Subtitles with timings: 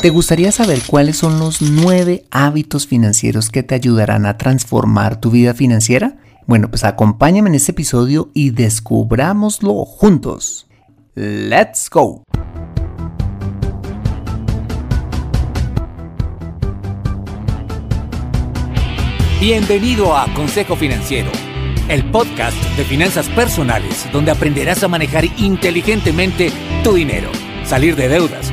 [0.00, 5.32] ¿Te gustaría saber cuáles son los nueve hábitos financieros que te ayudarán a transformar tu
[5.32, 6.18] vida financiera?
[6.46, 10.68] Bueno, pues acompáñame en este episodio y descubrámoslo juntos.
[11.16, 12.22] ¡Let's go!
[19.40, 21.32] Bienvenido a Consejo Financiero,
[21.88, 26.52] el podcast de finanzas personales donde aprenderás a manejar inteligentemente
[26.84, 27.30] tu dinero,
[27.64, 28.52] salir de deudas,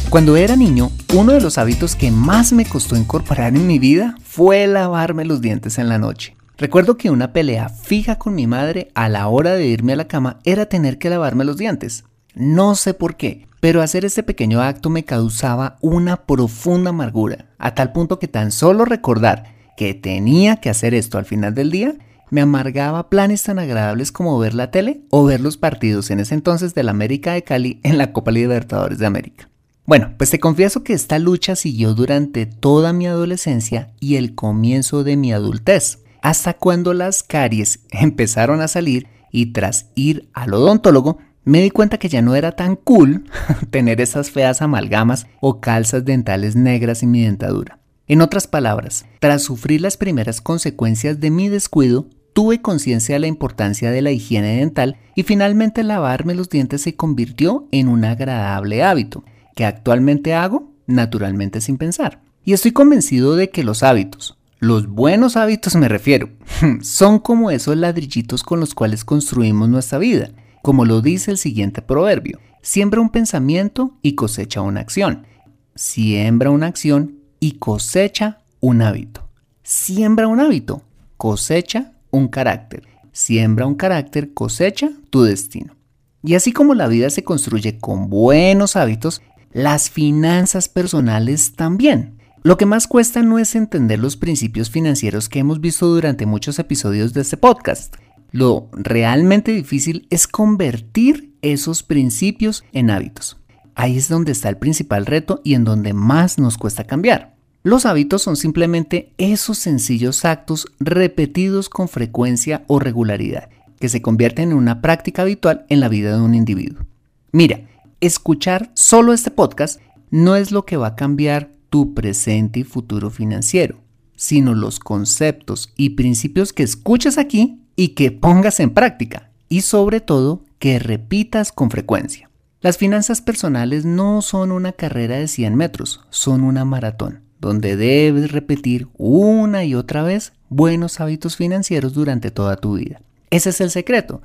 [0.10, 4.16] Cuando era niño, uno de los hábitos que más me costó incorporar en mi vida
[4.24, 6.36] fue lavarme los dientes en la noche.
[6.58, 10.08] Recuerdo que una pelea fija con mi madre a la hora de irme a la
[10.08, 12.06] cama era tener que lavarme los dientes.
[12.34, 17.76] No sé por qué, pero hacer este pequeño acto me causaba una profunda amargura, a
[17.76, 21.96] tal punto que tan solo recordar que tenía que hacer esto al final del día
[22.30, 26.36] me amargaba planes tan agradables como ver la tele o ver los partidos en ese
[26.36, 29.50] entonces del América de Cali en la Copa Libertadores de América.
[29.86, 35.04] Bueno, pues te confieso que esta lucha siguió durante toda mi adolescencia y el comienzo
[35.04, 41.20] de mi adultez, hasta cuando las caries empezaron a salir y tras ir al odontólogo
[41.44, 43.26] me di cuenta que ya no era tan cool
[43.70, 47.78] tener esas feas amalgamas o calzas dentales negras en mi dentadura.
[48.08, 53.28] En otras palabras, tras sufrir las primeras consecuencias de mi descuido, tuve conciencia de la
[53.28, 58.82] importancia de la higiene dental y finalmente lavarme los dientes se convirtió en un agradable
[58.82, 59.24] hábito
[59.56, 62.22] que actualmente hago naturalmente sin pensar.
[62.44, 66.30] Y estoy convencido de que los hábitos, los buenos hábitos me refiero,
[66.82, 70.30] son como esos ladrillitos con los cuales construimos nuestra vida,
[70.62, 72.40] como lo dice el siguiente proverbio.
[72.62, 75.28] Siembra un pensamiento y cosecha una acción.
[75.76, 79.28] Siembra una acción y cosecha un hábito.
[79.62, 80.82] Siembra un hábito,
[81.18, 82.88] cosecha un carácter.
[83.12, 85.76] Siembra un carácter, cosecha tu destino.
[86.24, 89.22] Y así como la vida se construye con buenos hábitos,
[89.56, 92.18] las finanzas personales también.
[92.44, 96.60] Lo que más cuesta no es entender los principios financieros que hemos visto durante muchos
[96.60, 97.96] episodios de este podcast.
[98.32, 103.38] Lo realmente difícil es convertir esos principios en hábitos.
[103.76, 107.34] Ahí es donde está el principal reto y en donde más nos cuesta cambiar.
[107.64, 113.48] Los hábitos son simplemente esos sencillos actos repetidos con frecuencia o regularidad,
[113.80, 116.86] que se convierten en una práctica habitual en la vida de un individuo.
[117.32, 117.62] Mira,
[118.06, 119.80] escuchar solo este podcast
[120.10, 123.82] no es lo que va a cambiar tu presente y futuro financiero,
[124.16, 130.00] sino los conceptos y principios que escuches aquí y que pongas en práctica y sobre
[130.00, 132.30] todo que repitas con frecuencia.
[132.62, 138.32] Las finanzas personales no son una carrera de 100 metros, son una maratón donde debes
[138.32, 143.02] repetir una y otra vez buenos hábitos financieros durante toda tu vida.
[143.30, 144.22] Ese es el secreto.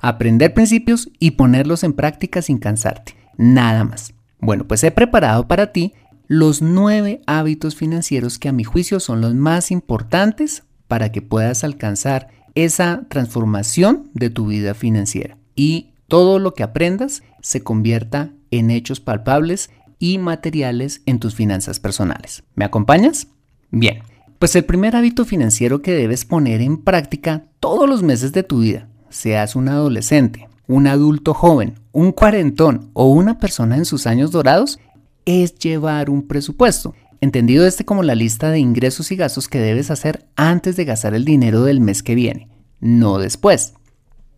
[0.00, 3.14] Aprender principios y ponerlos en práctica sin cansarte.
[3.36, 4.14] Nada más.
[4.40, 5.94] Bueno, pues he preparado para ti
[6.26, 11.64] los nueve hábitos financieros que a mi juicio son los más importantes para que puedas
[11.64, 18.70] alcanzar esa transformación de tu vida financiera y todo lo que aprendas se convierta en
[18.70, 22.44] hechos palpables y materiales en tus finanzas personales.
[22.54, 23.28] ¿Me acompañas?
[23.70, 24.02] Bien,
[24.38, 28.60] pues el primer hábito financiero que debes poner en práctica todos los meses de tu
[28.60, 34.30] vida, seas un adolescente, un adulto joven, un cuarentón o una persona en sus años
[34.30, 34.78] dorados,
[35.24, 39.90] es llevar un presupuesto, entendido este como la lista de ingresos y gastos que debes
[39.90, 42.48] hacer antes de gastar el dinero del mes que viene,
[42.80, 43.74] no después.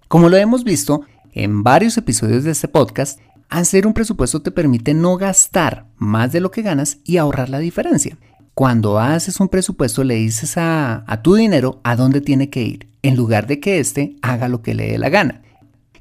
[0.09, 1.03] Como lo hemos visto
[1.33, 3.19] en varios episodios de este podcast,
[3.49, 7.61] Hacer un presupuesto te permite no gastar más de lo que ganas y ahorrar la
[7.61, 8.19] diferencia.
[8.55, 13.15] Cuando haces un presupuesto le dices a, tu dinero a dónde tiene que ir, en
[13.15, 15.43] lugar de que éste haga lo que le dé la gana.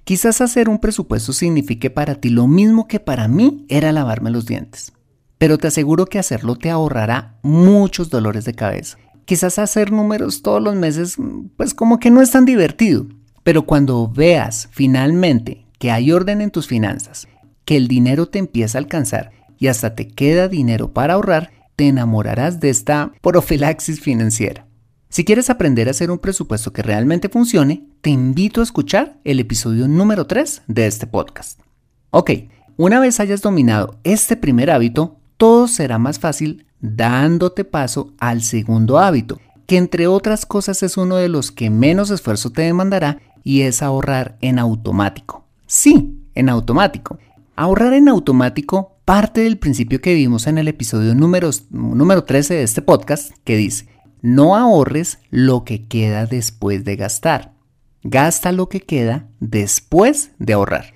[0.06, 4.46] Quizás hacer un presupuesto signifique para ti lo mismo que para mí era lavarme los
[4.46, 4.94] dientes.
[5.40, 9.00] Pero te aseguro que hacerlo te ahorrará muchos dolores de cabeza.
[9.26, 11.18] Quizás hacer números todos los meses,
[11.58, 13.08] pues como que no es tan divertido.
[13.42, 17.28] Pero cuando veas finalmente que hay orden en tus finanzas,
[17.66, 21.88] que el dinero te empieza a alcanzar y hasta te queda dinero para ahorrar, te
[21.88, 24.68] enamorarás de esta profilaxis financiera.
[25.16, 29.40] Si quieres aprender a hacer un presupuesto que realmente funcione, te invito a escuchar el
[29.40, 31.62] episodio número 3 de este podcast.
[32.10, 32.32] Ok,
[32.76, 39.00] una vez hayas dominado este primer hábito, todo será más fácil dándote paso al segundo
[39.00, 43.62] hábito, que entre otras cosas es uno de los que menos esfuerzo te demandará y
[43.62, 45.46] es ahorrar en automático.
[45.66, 47.20] Sí, en automático.
[47.56, 52.64] Ahorrar en automático parte del principio que vimos en el episodio número, número 13 de
[52.64, 53.95] este podcast, que dice,
[54.26, 57.54] no ahorres lo que queda después de gastar.
[58.02, 60.96] Gasta lo que queda después de ahorrar.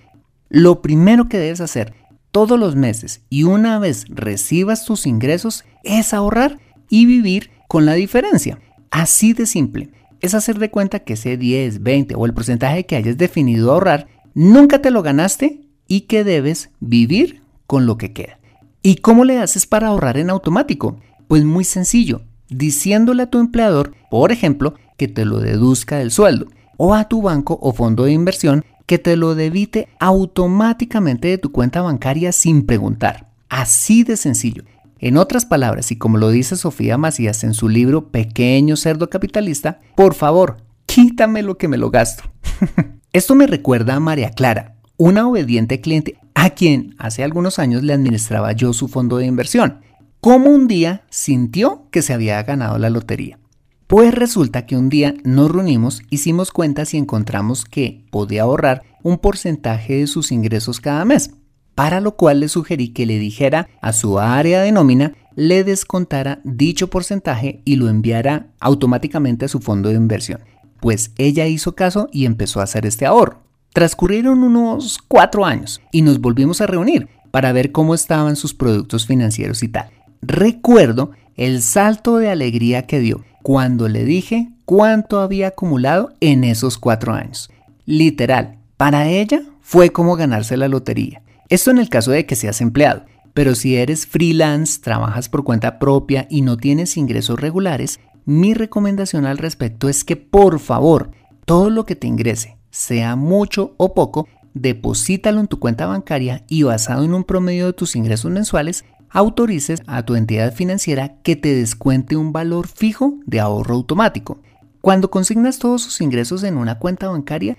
[0.50, 1.94] Lo primero que debes hacer
[2.32, 6.58] todos los meses y una vez recibas tus ingresos es ahorrar
[6.90, 8.58] y vivir con la diferencia.
[8.90, 9.92] Así de simple.
[10.22, 14.08] Es hacer de cuenta que ese 10, 20 o el porcentaje que hayas definido ahorrar
[14.34, 18.40] nunca te lo ganaste y que debes vivir con lo que queda.
[18.82, 21.00] ¿Y cómo le haces para ahorrar en automático?
[21.28, 26.48] Pues muy sencillo, diciéndole a tu empleador, por ejemplo, que te lo deduzca del sueldo,
[26.78, 31.52] o a tu banco o fondo de inversión que te lo debite automáticamente de tu
[31.52, 33.28] cuenta bancaria sin preguntar.
[33.48, 34.64] Así de sencillo.
[34.98, 39.80] En otras palabras, y como lo dice Sofía Macías en su libro Pequeño Cerdo Capitalista,
[39.96, 42.24] por favor, quítame lo que me lo gasto.
[43.14, 47.94] Esto me recuerda a María Clara, una obediente cliente a quien hace algunos años le
[47.94, 49.82] administraba yo su fondo de inversión,
[50.22, 53.40] como un día sintió que se había ganado la lotería.
[53.88, 59.18] Pues resulta que un día nos reunimos, hicimos cuentas y encontramos que podía ahorrar un
[59.18, 61.32] porcentaje de sus ingresos cada mes,
[61.74, 66.42] para lo cual le sugerí que le dijera a su área de nómina le descontara
[66.44, 70.42] dicho porcentaje y lo enviara automáticamente a su fondo de inversión.
[70.82, 73.44] Pues ella hizo caso y empezó a hacer este ahorro.
[73.74, 79.06] Transcurrieron unos cuatro años y nos volvimos a reunir para ver cómo estaban sus productos
[79.06, 79.90] financieros y tal.
[80.22, 86.78] Recuerdo el salto de alegría que dio cuando le dije cuánto había acumulado en esos
[86.78, 87.50] cuatro años.
[87.86, 91.22] Literal, para ella fue como ganarse la lotería.
[91.50, 93.06] Esto en el caso de que seas empleado.
[93.34, 99.26] Pero si eres freelance, trabajas por cuenta propia y no tienes ingresos regulares, mi recomendación
[99.26, 101.12] al respecto es que por favor,
[101.46, 106.64] todo lo que te ingrese, sea mucho o poco, deposítalo en tu cuenta bancaria y
[106.64, 111.56] basado en un promedio de tus ingresos mensuales, autorices a tu entidad financiera que te
[111.56, 114.40] descuente un valor fijo de ahorro automático.
[114.82, 117.58] Cuando consignas todos sus ingresos en una cuenta bancaria,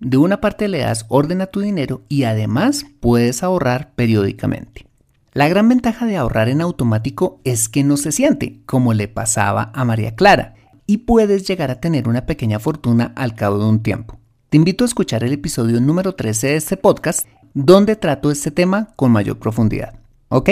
[0.00, 4.86] de una parte le das orden a tu dinero y además puedes ahorrar periódicamente.
[5.32, 9.70] La gran ventaja de ahorrar en automático es que no se siente, como le pasaba
[9.74, 10.54] a María Clara,
[10.86, 14.18] y puedes llegar a tener una pequeña fortuna al cabo de un tiempo.
[14.50, 18.88] Te invito a escuchar el episodio número 13 de este podcast, donde trato este tema
[18.96, 19.94] con mayor profundidad.
[20.28, 20.50] ¿Ok?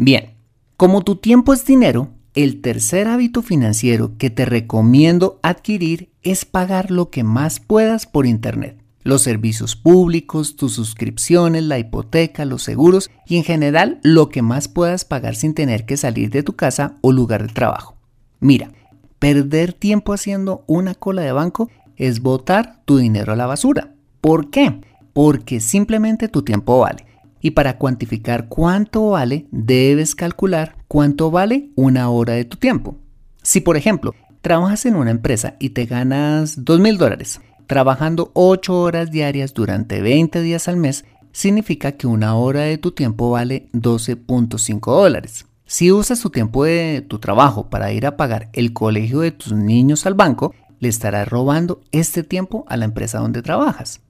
[0.00, 0.34] Bien,
[0.76, 6.92] como tu tiempo es dinero, el tercer hábito financiero que te recomiendo adquirir es pagar
[6.92, 8.80] lo que más puedas por Internet.
[9.02, 14.68] Los servicios públicos, tus suscripciones, la hipoteca, los seguros y en general lo que más
[14.68, 17.96] puedas pagar sin tener que salir de tu casa o lugar de trabajo.
[18.38, 18.70] Mira,
[19.18, 23.94] perder tiempo haciendo una cola de banco es botar tu dinero a la basura.
[24.20, 24.80] ¿Por qué?
[25.12, 27.07] Porque simplemente tu tiempo vale.
[27.40, 32.96] Y para cuantificar cuánto vale, debes calcular cuánto vale una hora de tu tiempo.
[33.42, 38.80] Si por ejemplo, trabajas en una empresa y te ganas 2 mil dólares, trabajando 8
[38.80, 43.68] horas diarias durante 20 días al mes, significa que una hora de tu tiempo vale
[43.72, 45.46] 12.5 dólares.
[45.66, 49.52] Si usas tu tiempo de tu trabajo para ir a pagar el colegio de tus
[49.52, 54.00] niños al banco, le estarás robando este tiempo a la empresa donde trabajas.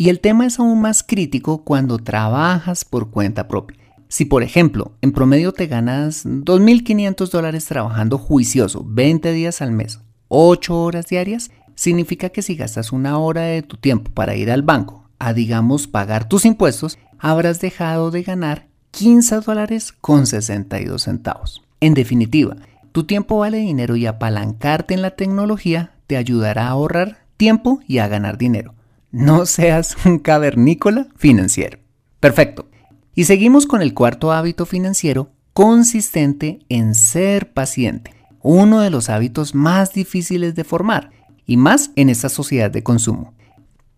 [0.00, 3.76] Y el tema es aún más crítico cuando trabajas por cuenta propia.
[4.08, 10.00] Si por ejemplo en promedio te ganas 2.500 dólares trabajando juicioso 20 días al mes,
[10.28, 14.62] 8 horas diarias, significa que si gastas una hora de tu tiempo para ir al
[14.62, 21.62] banco a digamos pagar tus impuestos, habrás dejado de ganar 15 dólares con 62 centavos.
[21.80, 22.56] En definitiva,
[22.92, 27.98] tu tiempo vale dinero y apalancarte en la tecnología te ayudará a ahorrar tiempo y
[27.98, 28.79] a ganar dinero.
[29.12, 31.78] No seas un cavernícola financiero.
[32.20, 32.68] Perfecto.
[33.14, 39.54] Y seguimos con el cuarto hábito financiero consistente en ser paciente, uno de los hábitos
[39.54, 41.10] más difíciles de formar
[41.44, 43.34] y más en esta sociedad de consumo.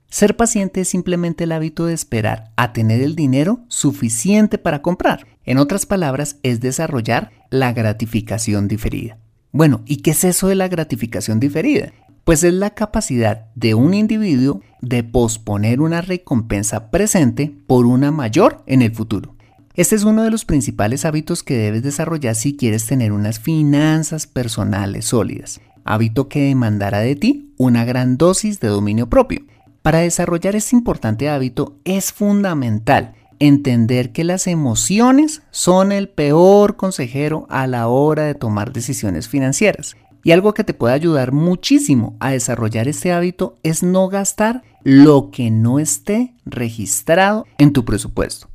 [0.08, 5.26] Ser paciente es simplemente el hábito de esperar a tener el dinero suficiente para comprar.
[5.44, 9.18] En otras palabras, es desarrollar la gratificación diferida.
[9.52, 11.92] Bueno, ¿y qué es eso de la gratificación diferida?
[12.24, 18.62] Pues es la capacidad de un individuo de posponer una recompensa presente por una mayor
[18.66, 19.34] en el futuro.
[19.74, 24.26] Este es uno de los principales hábitos que debes desarrollar si quieres tener unas finanzas
[24.26, 29.42] personales sólidas, hábito que demandará de ti una gran dosis de dominio propio
[29.82, 37.46] para desarrollar este importante hábito es fundamental entender que las emociones son el peor consejero
[37.50, 39.96] a la hora de tomar decisiones financieras.
[40.24, 45.30] Y algo que te puede ayudar muchísimo a desarrollar este hábito es no gastar lo
[45.30, 48.48] que no esté registrado en tu presupuesto.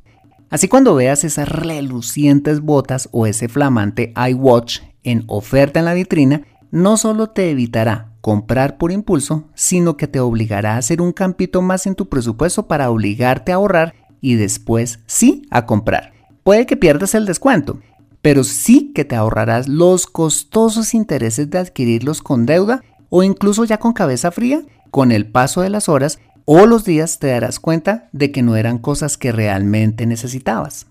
[0.50, 6.42] Así cuando veas esas relucientes botas o ese flamante iWatch en oferta en la vitrina,
[6.70, 11.62] no solo te evitará comprar por impulso, sino que te obligará a hacer un campito
[11.62, 16.12] más en tu presupuesto para obligarte a ahorrar y después sí a comprar.
[16.42, 17.80] Puede que pierdas el descuento,
[18.22, 23.78] pero sí que te ahorrarás los costosos intereses de adquirirlos con deuda o incluso ya
[23.78, 24.62] con cabeza fría.
[24.90, 28.56] Con el paso de las horas o los días te darás cuenta de que no
[28.56, 30.86] eran cosas que realmente necesitabas.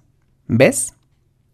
[0.48, 0.94] ¿Ves?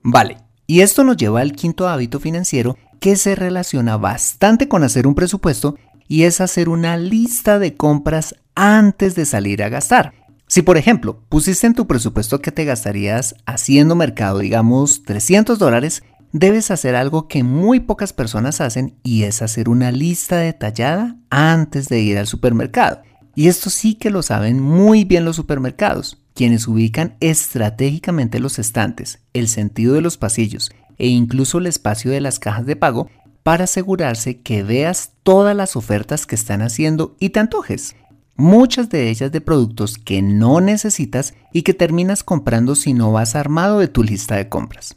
[0.01, 0.37] Vale.
[0.67, 5.15] Y esto nos lleva al quinto hábito financiero que se relaciona bastante con hacer un
[5.15, 5.75] presupuesto
[6.07, 10.13] y es hacer una lista de compras antes de salir a gastar.
[10.47, 16.03] Si por ejemplo pusiste en tu presupuesto que te gastarías haciendo mercado, digamos 300 dólares,
[16.31, 21.89] debes hacer algo que muy pocas personas hacen y es hacer una lista detallada antes
[21.89, 23.01] de ir al supermercado.
[23.35, 29.19] Y esto sí que lo saben muy bien los supermercados, quienes ubican estratégicamente los estantes,
[29.33, 33.09] el sentido de los pasillos e incluso el espacio de las cajas de pago
[33.43, 37.95] para asegurarse que veas todas las ofertas que están haciendo y te antojes.
[38.35, 43.35] Muchas de ellas de productos que no necesitas y que terminas comprando si no vas
[43.35, 44.95] armado de tu lista de compras.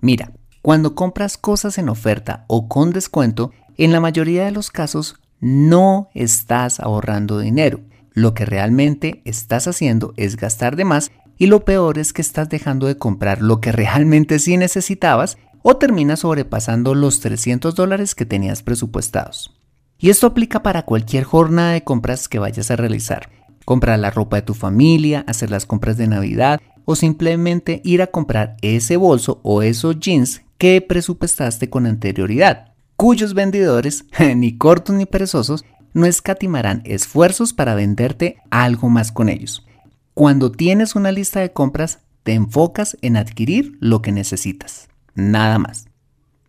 [0.00, 5.16] Mira, cuando compras cosas en oferta o con descuento, en la mayoría de los casos
[5.40, 7.80] no estás ahorrando dinero.
[8.12, 12.48] Lo que realmente estás haciendo es gastar de más y lo peor es que estás
[12.48, 18.26] dejando de comprar lo que realmente sí necesitabas o terminas sobrepasando los 300 dólares que
[18.26, 19.57] tenías presupuestados.
[19.98, 23.30] Y esto aplica para cualquier jornada de compras que vayas a realizar.
[23.64, 28.06] Comprar la ropa de tu familia, hacer las compras de Navidad o simplemente ir a
[28.06, 35.04] comprar ese bolso o esos jeans que presupuestaste con anterioridad, cuyos vendedores, ni cortos ni
[35.04, 39.66] perezosos, no escatimarán esfuerzos para venderte algo más con ellos.
[40.14, 44.88] Cuando tienes una lista de compras, te enfocas en adquirir lo que necesitas.
[45.14, 45.86] Nada más.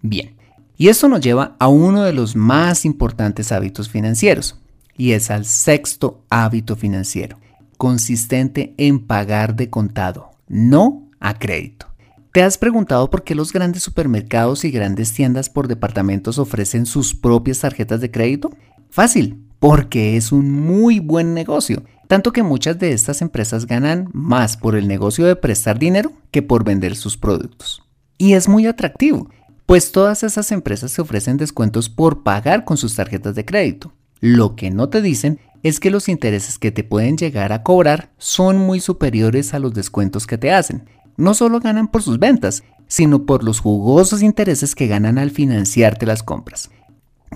[0.02, 0.39] Bien.
[0.80, 4.58] Y esto nos lleva a uno de los más importantes hábitos financieros,
[4.96, 7.38] y es al sexto hábito financiero,
[7.78, 11.88] consistente en pagar de contado, no a crédito.
[12.32, 17.14] ¿Te has preguntado por qué los grandes supermercados y grandes tiendas por departamentos ofrecen sus
[17.14, 18.50] propias tarjetas de crédito?
[18.90, 24.58] Fácil, porque es un muy buen negocio tanto que muchas de estas empresas ganan más
[24.58, 27.84] por el negocio de prestar dinero que por vender sus productos.
[28.18, 29.30] Y es muy atractivo,
[29.70, 33.94] pues todas esas empresas se ofrecen descuentos por pagar con sus tarjetas de crédito.
[34.20, 38.10] Lo que no te dicen es que los intereses que te pueden llegar a cobrar
[38.18, 40.90] son muy superiores a los descuentos que te hacen.
[41.18, 46.08] No solo ganan por sus ventas, sino por los jugosos intereses que ganan al financiarte
[46.08, 46.72] las compras.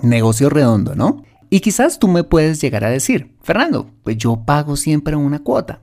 [0.02, 1.22] Negocio redondo, ¿no?
[1.50, 5.82] Y quizás tú me puedes llegar a decir, Fernando, pues yo pago siempre una cuota.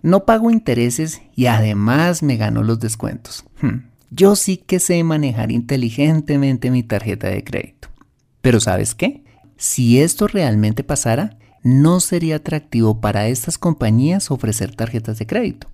[0.00, 3.44] no pago intereses y además me gano los descuentos.
[3.60, 7.88] Hmm, yo sí que sé manejar inteligentemente mi tarjeta de crédito.
[8.40, 9.24] Pero ¿sabes qué?
[9.56, 15.68] Si esto realmente pasara, no sería atractivo para estas compañías ofrecer tarjetas de crédito.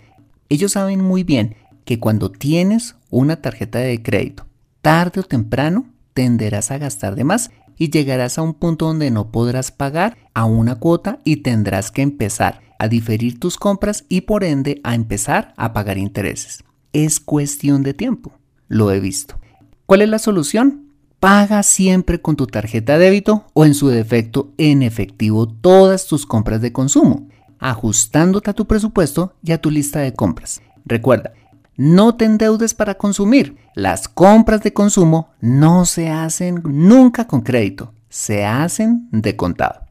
[0.49, 4.45] Ellos saben muy bien que cuando tienes una tarjeta de crédito,
[4.81, 9.31] tarde o temprano tenderás a gastar de más y llegarás a un punto donde no
[9.31, 14.43] podrás pagar a una cuota y tendrás que empezar a diferir tus compras y por
[14.43, 16.66] ende a empezar a pagar intereses.
[16.97, 18.31] Es cuestión de tiempo.
[18.67, 19.39] Lo he visto.
[19.85, 20.93] ¿Cuál es la solución?
[21.19, 26.25] Paga siempre con tu tarjeta de débito o en su defecto en efectivo todas tus
[26.25, 27.27] compras de consumo,
[27.59, 30.63] ajustándote a tu presupuesto y a tu lista de compras.
[30.85, 31.33] Recuerda,
[31.75, 33.57] no te endeudes para consumir.
[33.75, 39.81] Las compras de consumo no se hacen nunca con crédito, se hacen de contado.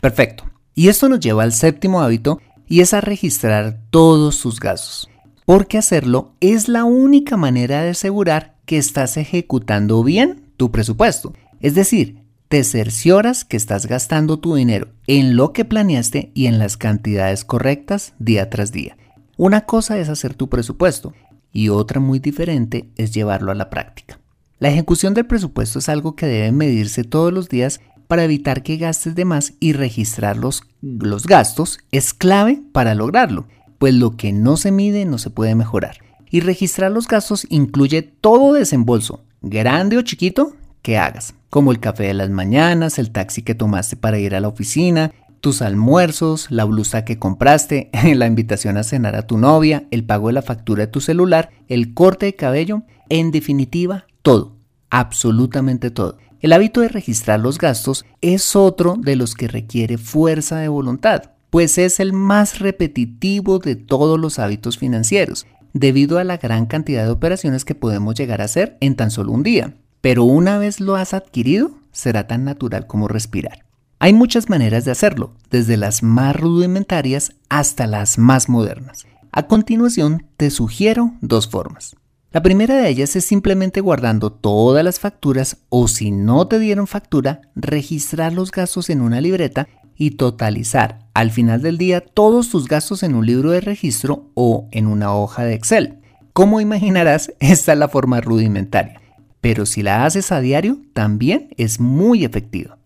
[0.00, 0.44] Perfecto.
[0.74, 5.09] Y esto nos lleva al séptimo hábito y es a registrar todos tus gastos.
[5.50, 11.34] Porque hacerlo es la única manera de asegurar que estás ejecutando bien tu presupuesto.
[11.58, 16.60] Es decir, te cercioras que estás gastando tu dinero en lo que planeaste y en
[16.60, 18.96] las cantidades correctas día tras día.
[19.36, 21.14] Una cosa es hacer tu presupuesto
[21.52, 24.20] y otra muy diferente es llevarlo a la práctica.
[24.60, 28.76] La ejecución del presupuesto es algo que debe medirse todos los días para evitar que
[28.76, 33.48] gastes de más y registrar los, los gastos es clave para lograrlo,
[33.80, 35.96] pues lo que no se mide no se puede mejorar.
[36.28, 42.04] Y registrar los gastos incluye todo desembolso, grande o chiquito, que hagas, como el café
[42.04, 46.66] de las mañanas, el taxi que tomaste para ir a la oficina, tus almuerzos, la
[46.66, 50.84] blusa que compraste, la invitación a cenar a tu novia, el pago de la factura
[50.84, 54.58] de tu celular, el corte de cabello, en definitiva, todo,
[54.90, 56.18] absolutamente todo.
[56.40, 61.30] El hábito de registrar los gastos es otro de los que requiere fuerza de voluntad,
[61.50, 67.04] pues es el más repetitivo de todos los hábitos financieros debido a la gran cantidad
[67.04, 69.74] de operaciones que podemos llegar a hacer en tan solo un día.
[70.00, 73.64] Pero una vez lo has adquirido, será tan natural como respirar.
[73.98, 79.06] Hay muchas maneras de hacerlo, desde las más rudimentarias hasta las más modernas.
[79.30, 81.96] A continuación, te sugiero dos formas.
[82.32, 86.86] La primera de ellas es simplemente guardando todas las facturas o si no te dieron
[86.86, 89.68] factura, registrar los gastos en una libreta
[90.00, 94.66] y totalizar al final del día todos tus gastos en un libro de registro o
[94.70, 95.98] en una hoja de Excel.
[96.32, 98.98] Como imaginarás, esta es la forma rudimentaria,
[99.42, 102.78] pero si la haces a diario también es muy efectiva.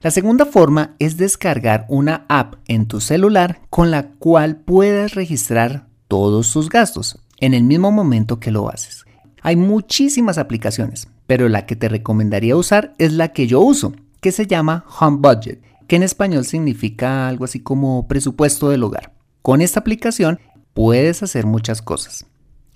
[0.00, 5.88] La segunda forma es descargar una app en tu celular con la cual puedes registrar
[6.06, 9.04] todos tus gastos en el mismo momento que lo haces.
[9.42, 14.30] Hay muchísimas aplicaciones, pero la que te recomendaría usar es la que yo uso, que
[14.30, 19.12] se llama Home Budget que en español significa algo así como presupuesto del hogar.
[19.42, 20.38] Con esta aplicación
[20.72, 22.26] puedes hacer muchas cosas.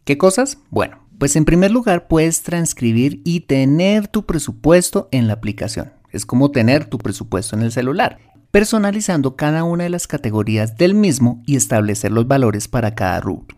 [0.02, 0.58] ¿Qué cosas?
[0.70, 5.92] Bueno, pues en primer lugar puedes transcribir y tener tu presupuesto en la aplicación.
[6.10, 8.18] Es como tener tu presupuesto en el celular,
[8.50, 13.56] personalizando cada una de las categorías del mismo y establecer los valores para cada rubro.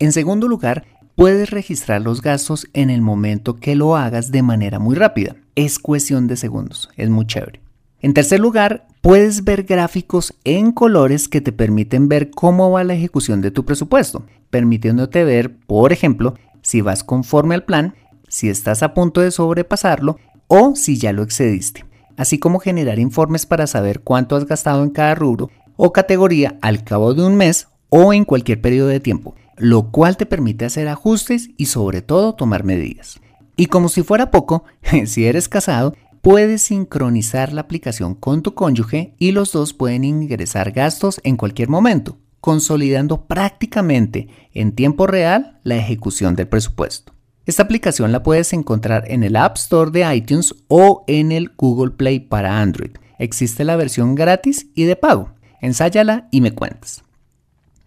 [0.00, 4.80] En segundo lugar, puedes registrar los gastos en el momento que lo hagas de manera
[4.80, 5.36] muy rápida.
[5.54, 7.60] Es cuestión de segundos, es muy chévere.
[8.00, 12.92] En tercer lugar, puedes ver gráficos en colores que te permiten ver cómo va la
[12.92, 17.94] ejecución de tu presupuesto, permitiéndote ver, por ejemplo, si vas conforme al plan,
[18.28, 21.86] si estás a punto de sobrepasarlo o si ya lo excediste,
[22.18, 26.84] así como generar informes para saber cuánto has gastado en cada rubro o categoría al
[26.84, 30.86] cabo de un mes o en cualquier periodo de tiempo, lo cual te permite hacer
[30.86, 33.18] ajustes y sobre todo tomar medidas.
[33.56, 34.64] Y como si fuera poco,
[35.06, 40.72] si eres casado, puedes sincronizar la aplicación con tu cónyuge y los dos pueden ingresar
[40.72, 47.12] gastos en cualquier momento, consolidando prácticamente en tiempo real la ejecución del presupuesto.
[47.46, 51.92] Esta aplicación la puedes encontrar en el App Store de iTunes o en el Google
[51.92, 52.90] Play para Android.
[53.18, 55.30] Existe la versión gratis y de pago.
[55.60, 57.02] Ensáyala y me cuentas.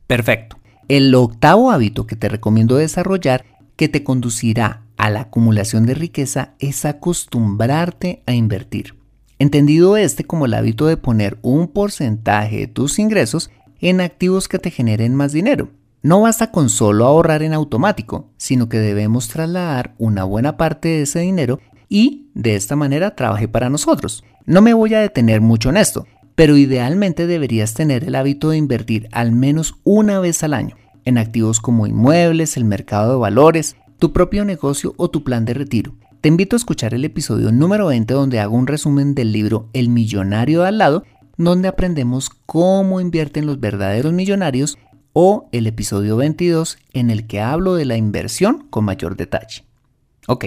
[0.08, 0.58] Perfecto.
[0.88, 6.54] El octavo hábito que te recomiendo desarrollar que te conducirá a la acumulación de riqueza
[6.60, 8.94] es acostumbrarte a invertir.
[9.40, 14.60] Entendido este como el hábito de poner un porcentaje de tus ingresos en activos que
[14.60, 15.70] te generen más dinero.
[16.04, 21.02] No basta con solo ahorrar en automático, sino que debemos trasladar una buena parte de
[21.02, 21.60] ese dinero
[21.90, 24.24] y de esta manera trabaje para nosotros.
[24.46, 28.58] No me voy a detener mucho en esto, pero idealmente deberías tener el hábito de
[28.58, 33.76] invertir al menos una vez al año en activos como inmuebles, el mercado de valores,
[34.02, 35.94] tu propio negocio o tu plan de retiro.
[36.22, 39.90] Te invito a escuchar el episodio número 20 donde hago un resumen del libro El
[39.90, 41.04] millonario de al lado,
[41.38, 44.80] donde aprendemos cómo invierten los verdaderos millonarios
[45.14, 49.66] o el episodio 22 en el que hablo de la inversión con mayor detalle.
[50.28, 50.46] Ok,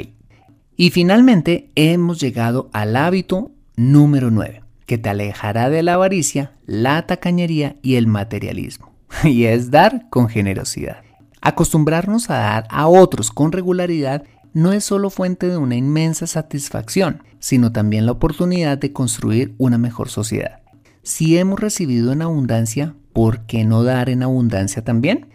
[0.74, 7.06] y finalmente hemos llegado al hábito número 9, que te alejará de la avaricia, la
[7.06, 11.03] tacañería y el materialismo, y es dar con generosidad.
[11.44, 17.22] Acostumbrarnos a dar a otros con regularidad no es solo fuente de una inmensa satisfacción,
[17.38, 20.60] sino también la oportunidad de construir una mejor sociedad.
[21.02, 25.28] Si hemos recibido en abundancia, ¿por qué no dar en abundancia también?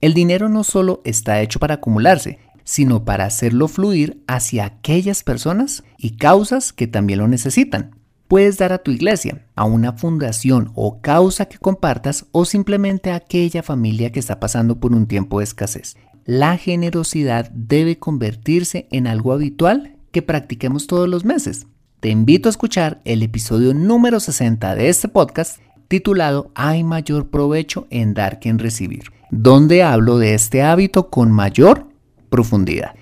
[0.00, 5.82] El dinero no solo está hecho para acumularse, sino para hacerlo fluir hacia aquellas personas
[5.96, 7.97] y causas que también lo necesitan.
[8.28, 13.14] Puedes dar a tu iglesia, a una fundación o causa que compartas o simplemente a
[13.14, 15.96] aquella familia que está pasando por un tiempo de escasez.
[16.26, 21.68] La generosidad debe convertirse en algo habitual que practiquemos todos los meses.
[22.00, 27.86] Te invito a escuchar el episodio número 60 de este podcast titulado Hay mayor provecho
[27.88, 31.88] en dar que en recibir, donde hablo de este hábito con mayor
[32.28, 32.94] profundidad.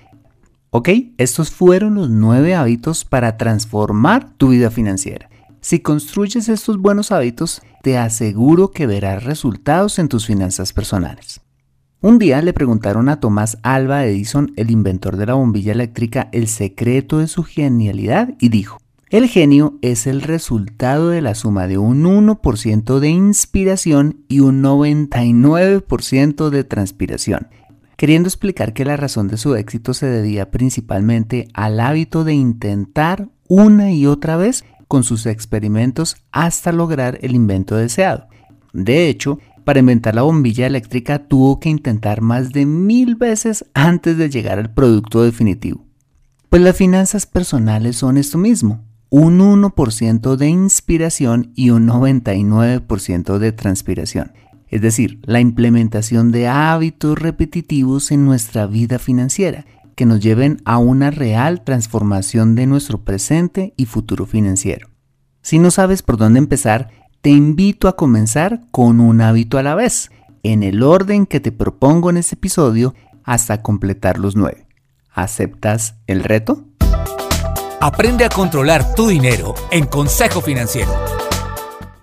[0.79, 5.27] Ok, estos fueron los nueve hábitos para transformar tu vida financiera.
[5.59, 11.41] Si construyes estos buenos hábitos, te aseguro que verás resultados en tus finanzas personales.
[11.99, 16.47] Un día le preguntaron a Tomás Alba Edison, el inventor de la bombilla eléctrica, el
[16.47, 18.77] secreto de su genialidad y dijo,
[19.09, 24.61] el genio es el resultado de la suma de un 1% de inspiración y un
[24.61, 27.47] 99% de transpiración
[27.97, 33.27] queriendo explicar que la razón de su éxito se debía principalmente al hábito de intentar
[33.49, 38.27] una y otra vez con sus experimentos hasta lograr el invento deseado.
[38.71, 44.17] De hecho, para inventar la bombilla eléctrica tuvo que intentar más de mil veces antes
[44.17, 45.83] de llegar al producto definitivo.
[46.49, 53.51] Pues las finanzas personales son esto mismo, un 1% de inspiración y un 99% de
[53.51, 54.31] transpiración
[54.69, 60.77] es decir, la implementación de hábitos repetitivos en nuestra vida financiera que nos lleven a
[60.77, 64.89] una real transformación de nuestro presente y futuro financiero.
[65.41, 66.89] Si no sabes por dónde empezar,
[67.21, 70.11] te invito a comenzar con un hábito a la vez,
[70.43, 74.67] en el orden que te propongo en este episodio hasta completar los nueve.
[75.11, 76.65] ¿Aceptas el reto?
[77.81, 80.91] Aprende a controlar tu dinero en Consejo Financiero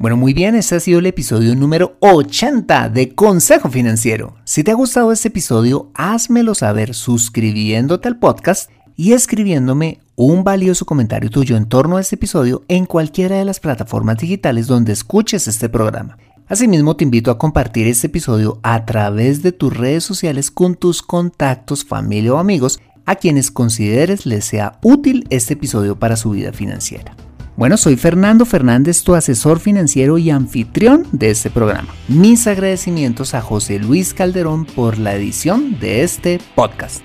[0.05, 4.35] bueno, muy bien, este ha sido el episodio número 80 de Consejo Financiero.
[4.45, 10.85] Si te ha gustado este episodio, házmelo saber suscribiéndote al podcast y escribiéndome un valioso
[10.85, 15.49] comentario tuyo en torno a este episodio en cualquiera de las plataformas digitales donde escuches
[15.49, 16.19] este programa.
[16.49, 21.01] Asimismo, te invito a compartir este episodio a través de tus redes sociales con tus
[21.01, 26.53] contactos, familia o amigos a quienes consideres les sea útil este episodio para su vida
[26.53, 27.17] financiera.
[27.57, 31.95] Bueno, soy Fernando Fernández, tu asesor financiero y anfitrión de este programa.
[32.09, 37.05] Mis agradecimientos a José Luis Calderón por la edición de este podcast.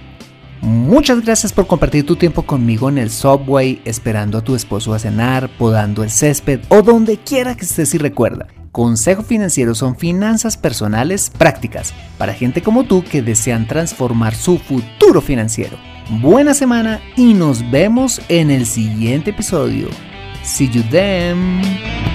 [0.62, 5.00] Muchas gracias por compartir tu tiempo conmigo en el subway, esperando a tu esposo a
[5.00, 8.48] cenar, podando el césped o donde quiera que estés y recuerda.
[8.72, 15.22] Consejo Financiero son finanzas personales prácticas para gente como tú que desean transformar su futuro
[15.22, 15.78] financiero.
[16.22, 19.90] Buena semana y nos vemos en el siguiente episodio.
[20.43, 22.09] See you then!